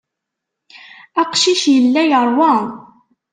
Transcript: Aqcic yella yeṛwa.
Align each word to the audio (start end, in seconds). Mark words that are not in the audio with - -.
Aqcic 1.21 1.61
yella 1.73 2.03
yeṛwa. 2.11 2.53